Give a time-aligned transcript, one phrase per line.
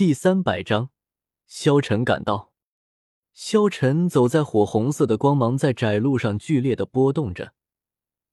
[0.00, 0.88] 第三百章，
[1.46, 2.54] 萧晨赶到。
[3.34, 7.52] 萧晨走在火红色的光芒在窄路上剧烈的波动着，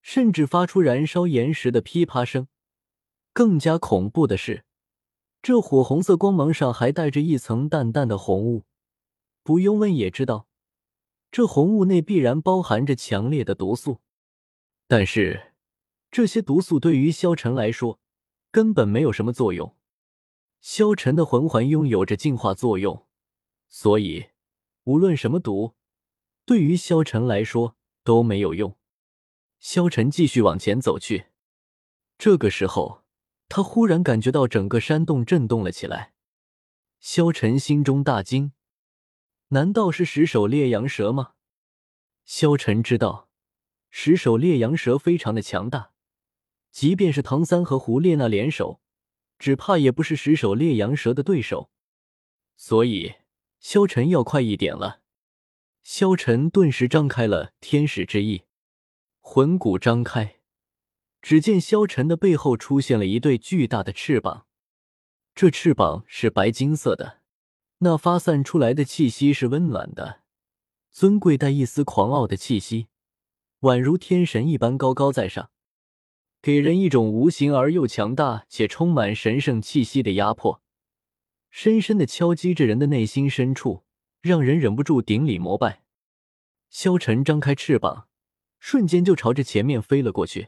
[0.01, 2.47] 甚至发出燃烧岩石的噼啪声。
[3.33, 4.63] 更加恐怖的是，
[5.41, 8.63] 这火红色光芒上还带着一层淡淡的红雾。
[9.43, 10.47] 不用问也知道，
[11.29, 13.99] 这红雾内必然包含着强烈的毒素。
[14.87, 15.51] 但是，
[16.09, 17.99] 这些毒素对于萧晨来说
[18.51, 19.76] 根本没有什么作用。
[20.69, 23.07] 萧晨的魂环拥有着净化作用，
[23.69, 24.31] 所以
[24.83, 25.75] 无论什么毒，
[26.45, 28.77] 对于萧晨来说都没有用。
[29.61, 31.27] 萧晨继续往前走去，
[32.17, 33.05] 这个时候，
[33.47, 36.13] 他忽然感觉到整个山洞震动了起来。
[36.99, 38.51] 萧晨心中大惊，
[39.47, 41.35] 难道是十首烈阳蛇吗？
[42.25, 43.29] 萧晨知道，
[43.89, 45.93] 十首烈阳蛇非常的强大，
[46.71, 48.81] 即便是唐三和胡列娜联手。
[49.39, 51.69] 只怕也不是十首烈阳蛇的对手，
[52.55, 53.15] 所以
[53.59, 55.01] 萧晨要快一点了。
[55.83, 58.43] 萧晨顿时张开了天使之翼，
[59.21, 60.39] 魂骨张开，
[61.21, 64.47] 只见萧晨的背后出现了一对巨大的翅膀，
[65.33, 67.21] 这翅膀是白金色的，
[67.79, 70.23] 那发散出来的气息是温暖的、
[70.91, 72.87] 尊贵，带一丝狂傲的气息，
[73.61, 75.51] 宛如天神一般高高在上。
[76.47, 80.63] 给人一种无形而又强大且充满神圣气息的压迫，
[81.49, 83.83] 深深的敲击着人的内心深处，
[84.21, 85.83] 让人忍不住顶礼膜拜。
[86.69, 88.07] 萧晨张开翅膀，
[88.61, 90.47] 瞬间就朝着前面飞了过去，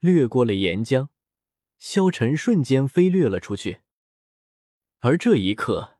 [0.00, 1.06] 掠过了岩浆，
[1.78, 3.82] 萧晨瞬间飞掠了出去。
[4.98, 5.98] 而这一刻，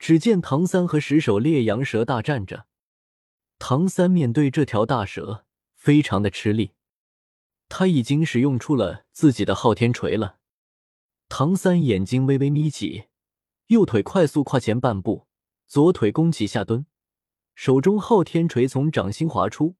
[0.00, 2.66] 只见唐三和石首烈阳蛇大战着，
[3.60, 5.44] 唐三面对这条大蛇，
[5.76, 6.72] 非常的吃力。
[7.74, 10.36] 他已经使用出了自己的昊天锤了。
[11.30, 13.04] 唐三眼睛微微眯起，
[13.68, 15.26] 右腿快速跨前半步，
[15.66, 16.84] 左腿弓起下蹲，
[17.54, 19.76] 手中昊天锤从掌心划出，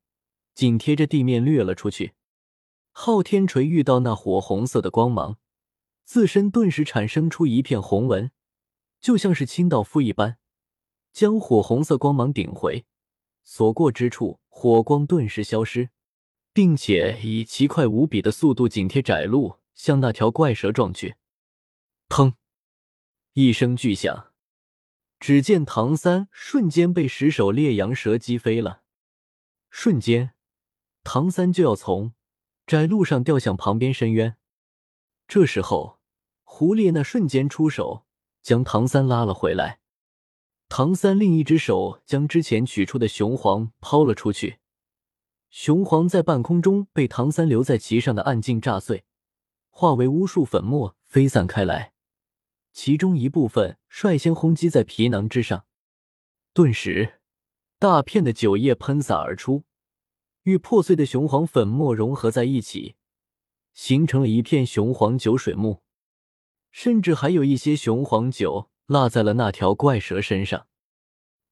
[0.55, 2.15] 紧贴着地面掠了出去。
[2.93, 5.37] 昊天锤遇到那火红色的光芒，
[6.07, 8.31] 自身顿时产生出一片红纹，
[9.03, 10.39] 就像是清道夫一般，
[11.13, 12.87] 将火红色光芒顶回，
[13.45, 15.91] 所过之处，火光顿时消失。
[16.53, 21.17] 并且以奇快无比的速度紧贴窄路，向那条怪蛇撞去。
[22.09, 22.35] 砰！
[23.33, 24.33] 一声巨响，
[25.19, 28.83] 只见唐三瞬间被石首烈阳蛇击飞了。
[29.71, 30.35] 瞬间，
[31.03, 32.13] 唐三就要从
[32.67, 34.37] 窄路上掉向旁边深渊。
[35.27, 35.99] 这时候，
[36.43, 38.05] 胡烈那瞬间出手，
[38.43, 39.81] 将唐三拉了回来。
[40.69, 44.59] 唐三另一只手将之前取出的雄黄抛了出去。
[45.53, 49.05] 雄黄在半空中被唐三留在其上的暗劲炸碎，
[49.69, 51.93] 化为无数粉末飞散开来，
[52.73, 55.67] 其中一部分率先轰击在皮囊之上，
[56.55, 57.21] 顿时
[57.79, 59.65] 大片的酒液喷洒而出，
[60.45, 62.97] 与破碎的雄黄粉末融合在一起，
[63.75, 65.83] 形成了一片雄黄酒水幕，
[66.71, 70.67] 甚至还有一些雄黄酒落在了那条怪蛇身上。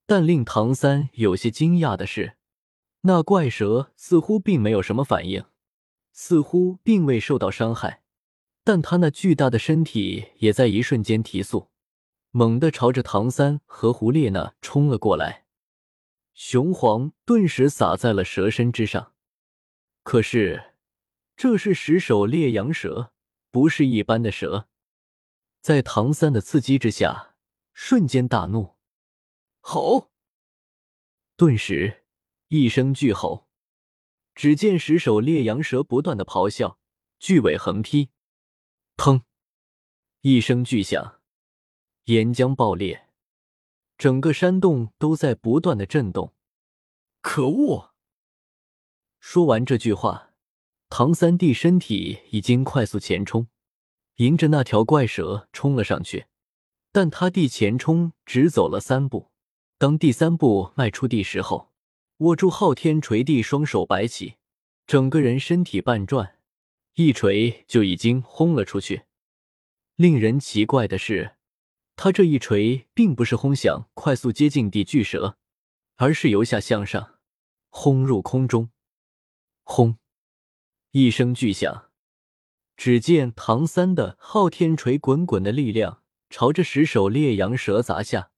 [0.06, 2.38] 但令唐三有些惊讶的是。
[3.02, 5.44] 那怪蛇似乎并没有什么反应，
[6.12, 8.02] 似乎并未受到伤害，
[8.62, 11.70] 但他那巨大的身体也在一瞬间提速，
[12.30, 15.46] 猛地朝着唐三和胡列娜冲了过来。
[16.34, 19.14] 雄黄顿时洒在了蛇身之上，
[20.02, 20.74] 可是
[21.36, 23.12] 这是十首烈阳蛇，
[23.50, 24.68] 不是一般的蛇，
[25.62, 27.34] 在唐三的刺激之下，
[27.72, 28.76] 瞬间大怒，
[29.60, 30.10] 吼！
[31.36, 31.99] 顿时。
[32.52, 33.46] 一声巨吼，
[34.34, 36.80] 只见石首烈阳蛇不断的咆哮，
[37.20, 38.10] 巨尾横劈，
[38.96, 39.22] 砰！
[40.22, 41.20] 一声巨响，
[42.06, 43.08] 岩浆爆裂，
[43.96, 46.34] 整个山洞都在不断的震动。
[47.20, 47.94] 可恶！
[49.20, 50.32] 说完这句话，
[50.88, 53.46] 唐三弟身体已经快速前冲，
[54.16, 56.26] 迎着那条怪蛇冲了上去。
[56.90, 59.30] 但他弟前冲只走了三步，
[59.78, 61.69] 当第三步迈出地时候。
[62.20, 64.34] 握住昊天锤地，双手摆起，
[64.86, 66.36] 整个人身体半转，
[66.94, 69.04] 一锤就已经轰了出去。
[69.96, 71.36] 令人奇怪的是，
[71.96, 75.38] 他这一锤并不是轰响快速接近地巨蛇，
[75.96, 77.20] 而是由下向上
[77.70, 78.68] 轰入空中。
[79.62, 79.96] 轰！
[80.90, 81.90] 一声巨响，
[82.76, 88.29] 只见唐三的昊天锤滚滚的力量朝着石首烈阳蛇砸下。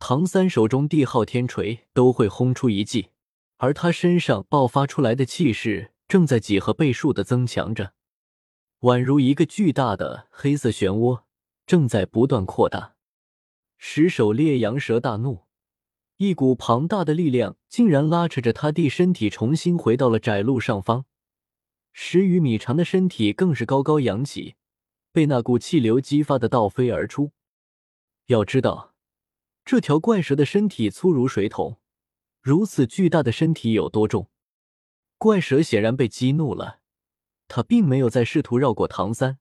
[0.00, 3.10] 唐三手中地昊天锤都会轰出一记，
[3.58, 7.92] 而他身上爆发出来的气势正在几何倍数的增强着，
[8.80, 11.24] 宛如一个巨大的黑色漩涡
[11.66, 12.94] 正在不断扩大。
[13.76, 15.44] 石首烈阳蛇大怒，
[16.16, 21.04] 一股庞大的力量竟然拉扯着他弟身体重新回到了窄路上方，
[21.92, 24.56] 十余米长的身体更是高高扬起，
[25.12, 27.32] 被那股气流激发的倒飞而出。
[28.26, 28.89] 要知道，
[29.64, 31.78] 这条怪蛇的身体粗如水桶，
[32.40, 34.30] 如此巨大的身体有多重？
[35.18, 36.80] 怪蛇显然被激怒了，
[37.46, 39.38] 它并没有再试图绕过唐三，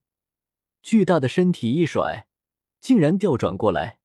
[0.83, 2.27] 巨大的身体一甩，
[2.81, 3.99] 竟然调转过来。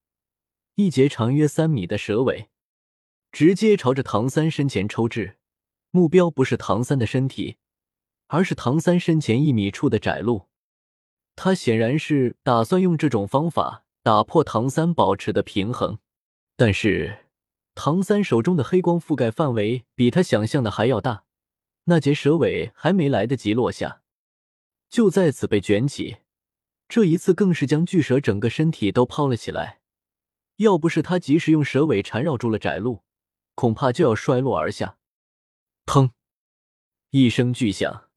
[0.76, 2.50] 一节长约三米的蛇尾，
[3.30, 5.38] 直接朝着唐三身前抽至，
[5.90, 7.58] 目标不是唐三的身体，
[8.28, 10.48] 而是唐三身前一米处的窄路。
[11.36, 15.98] 他显然是打算用这种方法打破唐三保持的平衡，
[16.56, 17.26] 但是
[17.74, 21.24] 唐三手中的黑光覆盖范围比他想象的还要大，
[21.84, 24.02] 那节蛇尾还没来得及落下，
[24.88, 26.18] 就在此被卷起，
[26.88, 29.80] 这一次更是将巨蛇整个身体都抛了起来。
[30.58, 33.02] 要不是他及时用蛇尾缠绕住了窄路，
[33.56, 34.98] 恐怕就要摔落而下。
[35.84, 36.12] 砰！
[37.10, 38.08] 一声巨响，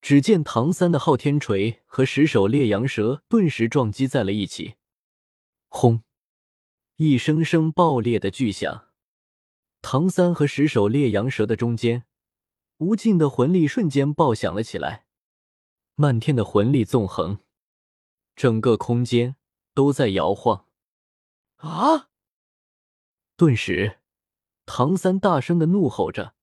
[0.00, 4.76] 只见唐三的昊天锤和十首烈阳蛇顿时撞击在了一起。
[5.68, 6.02] 轰！
[7.02, 8.90] 一声声爆裂的巨响，
[9.80, 12.04] 唐三和十首烈阳蛇的中间，
[12.76, 15.06] 无尽的魂力瞬间爆响了起来，
[15.94, 17.38] 漫天的魂力纵横，
[18.36, 19.36] 整个空间
[19.72, 20.66] 都在摇晃。
[21.56, 22.10] 啊！
[23.34, 24.00] 顿时，
[24.66, 26.34] 唐三大声的怒吼着，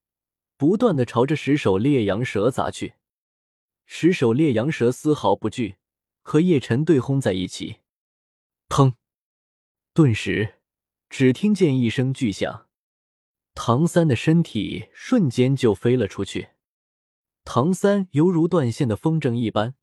[0.57, 2.95] 不断的朝着十首烈阳蛇砸去。
[3.86, 5.75] 十首烈阳蛇丝毫不惧，
[6.24, 7.81] 和叶晨对轰在一起。
[8.68, 8.95] 砰！
[9.97, 10.59] 顿时，
[11.09, 12.67] 只听见一声巨响，
[13.55, 16.49] 唐三的身体瞬间就飞了出去。
[17.44, 19.73] 唐三犹如断线的风筝一般，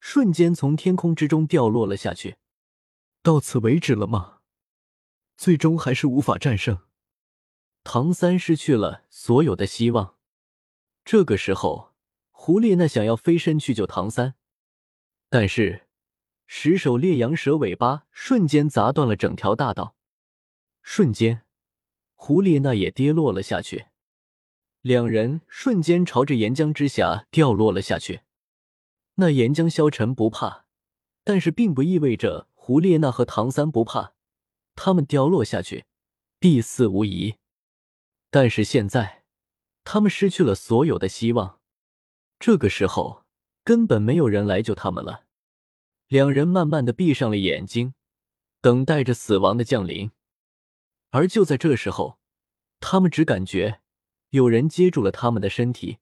[0.00, 2.36] 瞬间从天空之中掉落了下去。
[3.22, 4.38] 到此为止了吗？
[5.36, 6.78] 最终还是无法战胜，
[7.82, 10.16] 唐三失去了所有的希望。
[11.04, 11.92] 这个时候，
[12.30, 14.36] 胡列娜想要飞身去救唐三，
[15.28, 15.86] 但是
[16.46, 19.96] 十首烈阳蛇尾巴瞬间砸断了整条大道，
[20.82, 21.42] 瞬间，
[22.14, 23.86] 胡列娜也跌落了下去。
[24.82, 28.20] 两人瞬间朝着岩浆之下掉落了下去。
[29.14, 30.66] 那岩浆消沉不怕，
[31.22, 34.14] 但是并不意味着胡列娜和唐三不怕。
[34.76, 35.86] 他们掉落下去，
[36.38, 37.36] 必死无疑。
[38.30, 39.24] 但是现在，
[39.84, 41.60] 他们失去了所有的希望。
[42.38, 43.24] 这个时候，
[43.62, 45.23] 根本没有人来救他们了。
[46.08, 47.94] 两人慢慢的闭上了眼睛，
[48.60, 50.10] 等待着死亡的降临。
[51.10, 52.18] 而就在这时候，
[52.80, 53.80] 他们只感觉
[54.30, 55.98] 有人接住了他们的身体。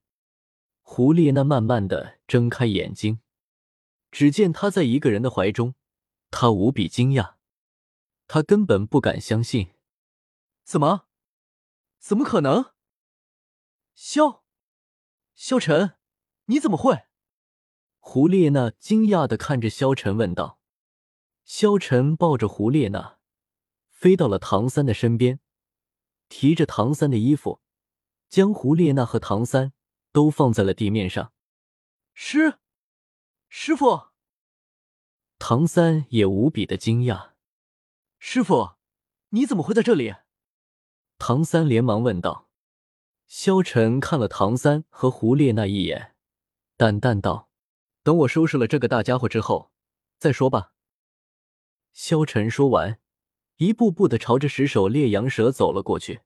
[0.81, 3.21] 胡列娜慢慢的睁开眼睛，
[4.11, 5.75] 只见他在一个人的怀中，
[6.31, 7.35] 他无比惊讶。
[8.27, 9.73] 他根本不敢相信，
[10.65, 11.07] 怎么？
[11.99, 12.73] 怎么可能？
[13.95, 14.45] 萧，
[15.35, 15.97] 萧晨，
[16.47, 17.05] 你怎么会？
[18.05, 20.59] 胡列娜惊讶的看着萧晨问道。
[21.45, 23.19] 萧晨抱着胡列娜，
[23.91, 25.39] 飞到了唐三的身边，
[26.29, 27.63] 提着唐三的衣服，
[28.29, 29.73] 将胡列娜和唐三
[30.11, 31.33] 都放在了地面上。
[32.13, 32.59] 师，
[33.49, 34.09] 师傅。
[35.39, 37.31] 唐三也无比的惊讶。
[38.19, 38.73] 师傅，
[39.29, 40.17] 你怎么会在这里？
[41.19, 42.49] 唐三连忙问道。
[43.29, 46.17] 萧晨看了唐三和胡列娜一眼，
[46.77, 47.49] 淡淡道
[48.03, 49.71] ：“等我收拾了这个大家伙之后
[50.19, 50.73] 再说吧。”
[51.93, 52.99] 萧晨说完，
[53.57, 56.21] 一步步的朝着石首烈阳蛇走了过去。